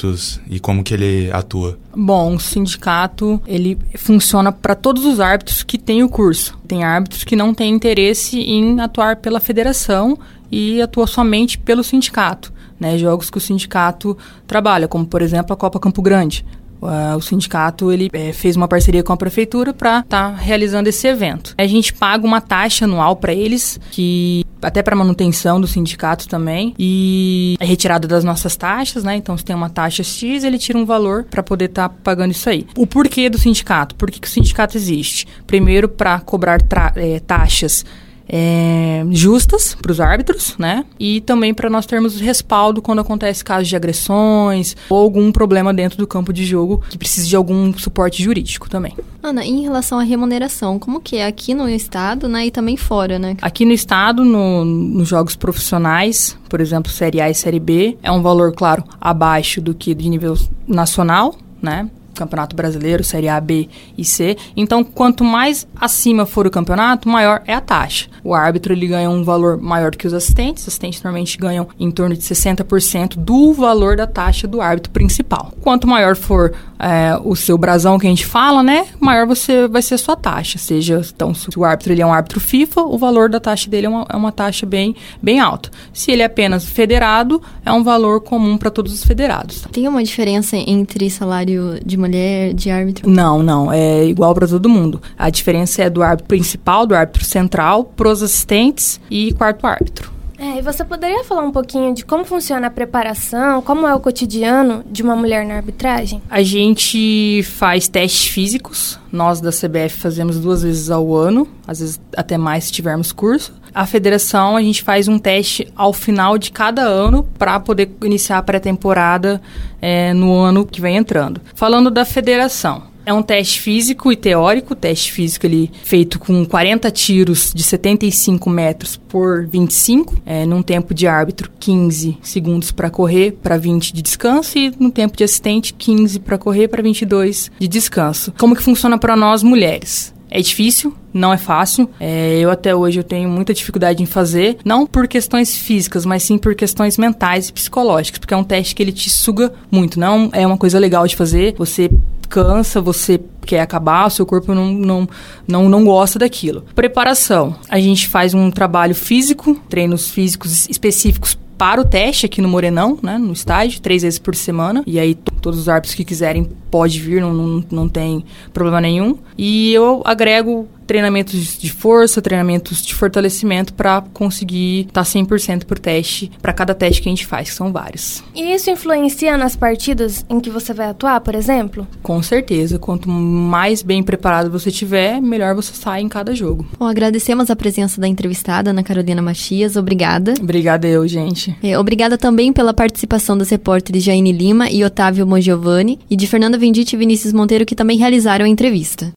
e 0.49 0.61
como 0.61 0.85
que 0.85 0.95
ele 0.95 1.31
atua? 1.33 1.78
Bom, 1.95 2.37
o 2.37 2.40
sindicato, 2.40 3.40
ele 3.47 3.78
funciona 3.97 4.52
para 4.52 4.75
todos 4.75 5.05
os 5.05 5.21
árbitros 5.21 5.62
que 5.62 5.78
têm 5.78 6.02
o 6.02 6.09
curso. 6.09 6.59
Tem 6.67 6.85
árbitros 6.85 7.25
que 7.25 7.35
não 7.35 7.52
têm 7.52 7.75
interesse 7.75 8.38
em 8.38 8.81
atuar 8.81 9.17
pela 9.17 9.40
federação 9.40 10.19
e 10.50 10.81
atua 10.81 11.07
somente 11.07 11.59
pelo 11.59 11.83
sindicato. 11.83 12.52
Né, 12.78 12.97
jogos 12.97 13.28
que 13.28 13.38
o 13.38 13.40
sindicato 13.40 14.17
trabalha, 14.47 14.87
como 14.87 15.05
por 15.05 15.21
exemplo 15.21 15.52
a 15.52 15.57
Copa 15.57 15.81
Campo 15.81 16.00
Grande. 16.00 16.47
Uh, 16.80 17.16
o 17.16 17.20
sindicato 17.20 17.90
ele 17.90 18.08
é, 18.12 18.32
fez 18.32 18.56
uma 18.56 18.68
parceria 18.68 19.02
com 19.02 19.12
a 19.12 19.16
prefeitura 19.16 19.73
para 19.73 20.00
estar 20.00 20.30
tá 20.30 20.37
realizando 20.37 20.88
esse 20.88 21.06
evento. 21.06 21.54
A 21.58 21.66
gente 21.66 21.92
paga 21.92 22.26
uma 22.26 22.40
taxa 22.40 22.85
anual 22.85 23.16
para 23.16 23.32
eles, 23.32 23.80
que 23.90 24.44
até 24.62 24.82
para 24.82 24.97
manutenção 24.97 25.61
do 25.61 25.66
sindicato 25.66 26.28
também, 26.28 26.75
e 26.78 27.56
é 27.61 27.64
retirada 27.64 28.08
das 28.08 28.25
nossas 28.25 28.56
taxas, 28.56 29.04
né? 29.04 29.16
Então, 29.16 29.37
se 29.37 29.44
tem 29.44 29.54
uma 29.54 29.70
taxa 29.70 30.02
X, 30.02 30.44
ele 30.44 30.58
tira 30.58 30.78
um 30.78 30.85
valor 30.85 31.25
para 31.25 31.42
poder 31.42 31.66
estar 31.66 31.88
tá 31.88 31.94
pagando 32.02 32.32
isso 32.32 32.49
aí. 32.49 32.66
O 32.76 32.87
porquê 32.87 33.28
do 33.28 33.38
sindicato? 33.38 33.94
Por 33.94 34.11
que, 34.11 34.20
que 34.20 34.28
o 34.28 34.30
sindicato 34.30 34.76
existe? 34.76 35.26
Primeiro, 35.47 35.88
para 35.88 36.20
cobrar 36.20 36.61
é, 36.97 37.20
taxas 37.20 37.85
é, 38.28 39.04
justas 39.11 39.75
para 39.80 39.90
os 39.90 40.00
árbitros, 40.00 40.56
né? 40.58 40.85
E 40.99 41.20
também 41.23 41.54
para 41.54 41.70
nós 41.70 41.87
termos 41.87 42.20
respaldo 42.20 42.82
quando 42.82 43.00
acontece 43.00 43.44
casos 43.44 43.68
de 43.68 43.76
agressões 43.76 44.76
ou 44.90 44.99
algum 44.99 45.32
problema 45.32 45.73
dentro 45.73 45.97
do 45.99 46.06
campo 46.06 46.32
de 46.32 46.44
jogo 46.44 46.82
que 46.90 46.99
precise 46.99 47.28
de 47.28 47.37
algum 47.37 47.73
suporte 47.76 48.23
jurídico 48.23 48.68
também. 48.68 48.94
Ana, 49.23 49.44
em 49.44 49.62
relação 49.62 49.99
à 49.99 50.02
remuneração, 50.02 50.78
como 50.78 51.00
que 51.00 51.16
é 51.16 51.26
aqui 51.26 51.54
no 51.54 51.68
estado, 51.68 52.28
né, 52.28 52.47
e 52.47 52.50
também 52.50 52.76
fora, 52.76 53.18
né? 53.18 53.37
Aqui 53.42 53.64
no 53.64 53.73
estado, 53.73 54.25
no, 54.25 54.64
nos 54.64 55.08
jogos 55.08 55.35
profissionais, 55.35 56.37
por 56.49 56.61
exemplo, 56.61 56.90
Série 56.90 57.20
A 57.20 57.30
e 57.30 57.35
Série 57.35 57.61
B, 57.61 57.97
é 58.02 58.11
um 58.11 58.23
valor, 58.23 58.52
claro, 58.52 58.85
abaixo 59.00 59.61
do 59.61 59.75
que 59.75 59.94
de 59.94 60.08
nível 60.08 60.37
nacional, 60.66 61.35
né? 61.61 61.88
Campeonato 62.18 62.56
Brasileiro, 62.56 63.04
Série 63.04 63.28
A, 63.28 63.40
B 63.40 63.68
e 63.96 64.04
C. 64.04 64.37
Então, 64.56 64.82
quanto 64.82 65.25
mais 65.25 65.66
acima 65.76 66.26
for 66.26 66.46
o 66.46 66.50
campeonato, 66.50 67.08
maior 67.08 67.42
é 67.46 67.54
a 67.54 67.60
taxa. 67.60 68.08
O 68.25 68.34
árbitro 68.34 68.72
ele 68.72 68.87
ganha 68.87 69.08
um 69.08 69.22
valor 69.22 69.56
maior 69.56 69.94
que 69.94 70.06
os 70.06 70.12
assistentes. 70.12 70.62
Os 70.62 70.68
assistentes 70.68 71.02
normalmente 71.02 71.38
ganham 71.38 71.68
em 71.78 71.90
torno 71.90 72.16
de 72.16 72.22
60% 72.22 73.16
do 73.16 73.52
valor 73.52 73.96
da 73.96 74.06
taxa 74.06 74.46
do 74.46 74.60
árbitro 74.60 74.92
principal. 74.92 75.52
Quanto 75.60 75.87
maior 75.87 76.16
for 76.16 76.52
é, 76.78 77.18
o 77.25 77.34
seu 77.34 77.58
brasão 77.58 77.98
que 77.98 78.06
a 78.06 78.10
gente 78.10 78.26
fala, 78.26 78.62
né, 78.62 78.87
maior 79.00 79.26
você 79.26 79.66
vai 79.68 79.82
ser 79.82 79.94
a 79.94 79.98
sua 79.98 80.16
taxa. 80.16 80.58
Seja, 80.58 81.02
então, 81.14 81.34
se 81.34 81.48
o 81.56 81.64
árbitro 81.64 81.92
ele 81.92 82.02
é 82.02 82.06
um 82.06 82.12
árbitro 82.12 82.40
FIFA, 82.40 82.82
o 82.82 82.98
valor 82.98 83.28
da 83.28 83.40
taxa 83.40 83.68
dele 83.68 83.87
é 83.87 83.90
uma, 83.90 84.06
é 84.08 84.16
uma 84.16 84.32
taxa 84.32 84.66
bem, 84.66 84.94
bem 85.22 85.40
alta. 85.40 85.70
Se 85.92 86.10
ele 86.10 86.22
é 86.22 86.26
apenas 86.26 86.64
federado, 86.64 87.42
é 87.64 87.72
um 87.72 87.82
valor 87.82 88.20
comum 88.20 88.56
para 88.56 88.70
todos 88.70 88.92
os 88.92 89.04
federados. 89.04 89.66
Tem 89.72 89.87
uma 89.88 90.02
diferença 90.02 90.56
entre 90.56 91.10
salário 91.10 91.80
de 91.84 91.96
mulher, 92.08 92.54
de 92.54 92.70
árbitro? 92.70 93.08
Não, 93.08 93.42
não. 93.42 93.72
É 93.72 94.04
igual 94.04 94.34
para 94.34 94.48
todo 94.48 94.68
mundo. 94.68 95.00
A 95.16 95.30
diferença 95.30 95.82
é 95.82 95.90
do 95.90 96.02
árbitro 96.02 96.26
principal, 96.26 96.86
do 96.86 96.94
árbitro 96.94 97.24
central, 97.24 97.84
pros 97.84 98.22
assistentes 98.22 99.00
e 99.10 99.32
quarto 99.34 99.66
árbitro. 99.66 100.18
É, 100.38 100.58
e 100.58 100.62
você 100.62 100.84
poderia 100.84 101.24
falar 101.24 101.42
um 101.42 101.50
pouquinho 101.50 101.92
de 101.92 102.04
como 102.04 102.24
funciona 102.24 102.68
a 102.68 102.70
preparação, 102.70 103.60
como 103.60 103.88
é 103.88 103.94
o 103.94 103.98
cotidiano 103.98 104.84
de 104.88 105.02
uma 105.02 105.16
mulher 105.16 105.44
na 105.44 105.54
arbitragem? 105.54 106.22
A 106.30 106.42
gente 106.44 107.42
faz 107.42 107.88
testes 107.88 108.28
físicos, 108.28 109.00
nós 109.10 109.40
da 109.40 109.50
CBF 109.50 109.96
fazemos 109.96 110.38
duas 110.38 110.62
vezes 110.62 110.90
ao 110.90 111.12
ano, 111.12 111.48
às 111.66 111.80
vezes 111.80 112.00
até 112.16 112.38
mais 112.38 112.64
se 112.64 112.72
tivermos 112.72 113.10
curso. 113.10 113.52
A 113.78 113.87
federação, 113.87 114.56
a 114.56 114.61
gente 114.61 114.82
faz 114.82 115.06
um 115.06 115.20
teste 115.20 115.73
ao 115.76 115.92
final 115.92 116.37
de 116.37 116.50
cada 116.50 116.82
ano 116.82 117.23
para 117.38 117.61
poder 117.61 117.88
iniciar 118.02 118.38
a 118.38 118.42
pré-temporada 118.42 119.40
é, 119.80 120.12
no 120.12 120.37
ano 120.37 120.66
que 120.66 120.80
vem 120.80 120.97
entrando. 120.97 121.40
Falando 121.54 121.88
da 121.88 122.04
federação, 122.04 122.82
é 123.06 123.14
um 123.14 123.23
teste 123.23 123.61
físico 123.61 124.11
e 124.11 124.16
teórico. 124.16 124.75
Teste 124.75 125.12
físico 125.12 125.47
ele 125.47 125.70
feito 125.85 126.18
com 126.18 126.44
40 126.44 126.90
tiros 126.90 127.52
de 127.54 127.62
75 127.62 128.50
metros 128.50 128.97
por 128.97 129.47
25, 129.47 130.23
é, 130.26 130.44
num 130.44 130.61
tempo 130.61 130.92
de 130.92 131.06
árbitro 131.06 131.49
15 131.61 132.18
segundos 132.20 132.73
para 132.73 132.90
correr 132.90 133.38
para 133.40 133.56
20 133.56 133.94
de 133.94 134.02
descanso 134.02 134.58
e 134.58 134.75
no 134.76 134.90
tempo 134.90 135.16
de 135.16 135.23
assistente 135.23 135.73
15 135.73 136.18
para 136.18 136.37
correr 136.37 136.66
para 136.66 136.82
22 136.82 137.52
de 137.56 137.68
descanso. 137.68 138.35
Como 138.37 138.56
que 138.56 138.62
funciona 138.64 138.99
para 138.99 139.14
nós 139.14 139.44
mulheres? 139.44 140.17
É 140.30 140.40
difícil, 140.40 140.94
não 141.12 141.32
é 141.32 141.38
fácil. 141.38 141.88
É, 141.99 142.38
eu 142.38 142.50
até 142.50 142.75
hoje 142.75 143.00
eu 143.00 143.04
tenho 143.04 143.28
muita 143.28 143.54
dificuldade 143.54 144.02
em 144.02 144.06
fazer, 144.06 144.58
não 144.64 144.87
por 144.87 145.08
questões 145.08 145.56
físicas, 145.56 146.04
mas 146.04 146.23
sim 146.23 146.38
por 146.38 146.54
questões 146.54 146.99
mentais 146.99 147.49
e 147.49 147.52
psicológicas, 147.52 148.18
porque 148.18 148.35
é 148.35 148.37
um 148.37 148.44
teste 148.44 148.75
que 148.75 148.82
ele 148.82 148.92
te 148.92 149.08
suga 149.11 149.52
muito. 149.70 149.99
Não 149.99 150.30
é 150.32 150.47
uma 150.47 150.58
coisa 150.58 150.78
legal 150.78 151.06
de 151.06 151.16
fazer. 151.16 151.54
Você 151.56 151.90
cansa, 152.28 152.80
você 152.80 153.20
quer 153.47 153.61
acabar, 153.61 154.06
o 154.06 154.11
seu 154.11 154.26
corpo 154.26 154.54
não, 154.54 154.70
não, 154.70 155.08
não, 155.47 155.68
não 155.68 155.85
gosta 155.85 156.18
daquilo. 156.18 156.64
Preparação. 156.75 157.56
A 157.68 157.80
gente 157.80 158.06
faz 158.06 158.35
um 158.35 158.50
trabalho 158.50 158.94
físico, 158.94 159.54
treinos 159.68 160.11
físicos 160.11 160.68
específicos 160.68 161.38
para 161.58 161.80
o 161.80 161.84
teste 161.84 162.24
aqui 162.24 162.40
no 162.40 162.48
Morenão, 162.48 162.96
né, 163.02 163.18
no 163.18 163.32
estádio, 163.32 163.80
três 163.80 164.02
vezes 164.02 164.18
por 164.18 164.34
semana. 164.36 164.84
E 164.86 164.98
aí 164.98 165.14
todos 165.14 165.58
os 165.58 165.68
árbitros 165.68 165.94
que 165.94 166.04
quiserem 166.04 166.48
pode 166.70 167.00
vir, 167.00 167.20
não, 167.20 167.34
não, 167.34 167.64
não 167.70 167.88
tem 167.88 168.24
problema 168.52 168.80
nenhum. 168.80 169.18
E 169.36 169.74
eu 169.74 170.00
agrego 170.04 170.68
treinamentos 170.88 171.59
de 171.59 171.71
força, 171.71 172.23
treinamentos 172.23 172.83
de 172.83 172.95
fortalecimento 172.95 173.75
para 173.75 174.00
conseguir 174.12 174.87
estar 174.88 175.04
tá 175.04 175.09
100% 175.09 175.64
por 175.64 175.78
teste, 175.78 176.33
para 176.40 176.52
cada 176.52 176.75
teste 176.75 177.02
que 177.02 177.09
a 177.09 177.12
gente 177.12 177.26
faz, 177.26 177.50
que 177.50 177.54
são 177.54 177.71
vários. 177.71 178.25
E 178.35 178.54
isso 178.54 178.71
influencia 178.71 179.37
nas 179.37 179.54
partidas 179.54 180.25
em 180.30 180.40
que 180.40 180.49
você 180.49 180.73
vai 180.73 180.88
atuar, 180.88 181.21
por 181.21 181.35
exemplo? 181.35 181.87
Com 182.02 182.23
certeza. 182.23 182.78
Quanto 182.78 183.09
mais 183.09 183.83
bem 183.83 184.02
preparado 184.02 184.50
você 184.50 184.71
tiver, 184.71 185.21
melhor 185.21 185.54
você 185.54 185.75
sai 185.75 186.00
em 186.00 186.09
cada 186.09 186.35
jogo. 186.35 186.66
Bom, 186.78 186.87
agradecemos 186.87 187.50
a 187.50 187.57
presença 187.57 188.00
da 188.00 188.09
entrevistada, 188.09 188.71
Ana 188.71 188.83
Carolina 188.83 189.21
Matias. 189.21 189.76
Obrigada. 189.76 190.35
Obrigada 190.40 190.88
eu, 190.88 191.07
gente. 191.07 191.54
É, 191.62 191.78
obrigada 191.78 192.16
também 192.16 192.50
pela 192.50 192.73
participação 192.73 193.37
dos 193.37 193.50
repórteres 193.50 194.02
Jaine 194.02 194.33
Lima 194.33 194.71
e 194.71 194.83
Otávio 194.83 195.26
Mongiovani 195.26 195.99
e 196.09 196.16
de 196.16 196.26
Fernanda 196.26 196.57
Vendite 196.57 196.97
e 196.97 196.99
Vinícius 196.99 197.35
Monteiro, 197.35 197.66
que 197.66 197.76
também 197.76 197.99
realizaram 197.99 198.47
a 198.47 198.49
entrevista. 198.49 199.12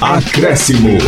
Acréscimo. 0.00 0.98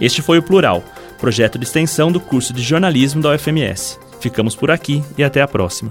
Este 0.00 0.20
foi 0.20 0.38
o 0.38 0.42
Plural, 0.42 0.84
projeto 1.18 1.58
de 1.58 1.64
extensão 1.64 2.12
do 2.12 2.20
curso 2.20 2.52
de 2.52 2.62
jornalismo 2.62 3.22
da 3.22 3.34
UFMS. 3.34 3.98
Ficamos 4.20 4.54
por 4.54 4.70
aqui 4.70 5.02
e 5.16 5.24
até 5.24 5.40
a 5.40 5.48
próxima. 5.48 5.90